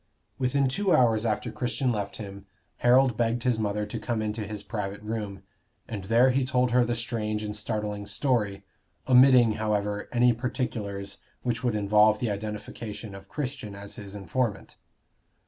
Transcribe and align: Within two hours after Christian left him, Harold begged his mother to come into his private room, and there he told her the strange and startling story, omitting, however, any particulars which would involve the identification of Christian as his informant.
Within 0.39 0.67
two 0.67 0.95
hours 0.95 1.27
after 1.27 1.51
Christian 1.51 1.91
left 1.91 2.17
him, 2.17 2.47
Harold 2.77 3.15
begged 3.17 3.43
his 3.43 3.59
mother 3.59 3.85
to 3.85 3.99
come 3.99 4.19
into 4.19 4.47
his 4.47 4.63
private 4.63 5.03
room, 5.03 5.43
and 5.87 6.05
there 6.05 6.31
he 6.31 6.43
told 6.43 6.71
her 6.71 6.83
the 6.83 6.95
strange 6.95 7.43
and 7.43 7.55
startling 7.55 8.07
story, 8.07 8.63
omitting, 9.07 9.51
however, 9.51 10.07
any 10.11 10.33
particulars 10.33 11.19
which 11.43 11.63
would 11.63 11.75
involve 11.75 12.17
the 12.17 12.31
identification 12.31 13.13
of 13.13 13.29
Christian 13.29 13.75
as 13.75 13.93
his 13.93 14.15
informant. 14.15 14.75